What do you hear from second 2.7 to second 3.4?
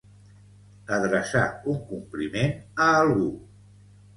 a algú.